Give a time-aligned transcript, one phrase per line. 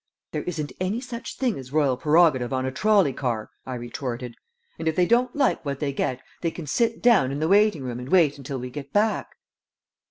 [0.31, 4.33] "There isn't any such thing as royal prerogative on a trolley car," I retorted,
[4.79, 7.83] "and if they don't like what they get they can sit down in the waiting
[7.83, 9.27] room and wait until we get back."